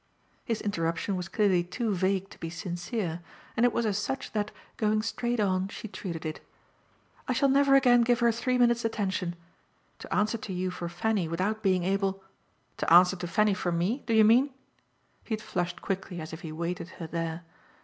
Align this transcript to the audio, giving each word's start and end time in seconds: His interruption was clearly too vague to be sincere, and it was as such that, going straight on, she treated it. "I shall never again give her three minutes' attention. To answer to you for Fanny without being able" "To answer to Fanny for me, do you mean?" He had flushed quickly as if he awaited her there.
His 0.43 0.61
interruption 0.61 1.15
was 1.15 1.29
clearly 1.29 1.63
too 1.63 1.93
vague 1.93 2.31
to 2.31 2.39
be 2.39 2.49
sincere, 2.49 3.21
and 3.55 3.67
it 3.67 3.71
was 3.71 3.85
as 3.85 3.99
such 3.99 4.31
that, 4.31 4.49
going 4.75 5.03
straight 5.03 5.39
on, 5.39 5.67
she 5.67 5.87
treated 5.87 6.25
it. 6.25 6.41
"I 7.27 7.33
shall 7.33 7.49
never 7.49 7.75
again 7.75 8.01
give 8.01 8.17
her 8.21 8.31
three 8.31 8.57
minutes' 8.57 8.83
attention. 8.83 9.35
To 9.99 10.11
answer 10.11 10.39
to 10.39 10.51
you 10.53 10.71
for 10.71 10.89
Fanny 10.89 11.27
without 11.27 11.61
being 11.61 11.83
able" 11.83 12.23
"To 12.77 12.91
answer 12.91 13.15
to 13.15 13.27
Fanny 13.27 13.53
for 13.53 13.71
me, 13.71 14.01
do 14.07 14.15
you 14.15 14.23
mean?" 14.23 14.49
He 15.23 15.35
had 15.35 15.41
flushed 15.43 15.83
quickly 15.83 16.19
as 16.19 16.33
if 16.33 16.41
he 16.41 16.49
awaited 16.49 16.89
her 16.97 17.05
there. 17.05 17.43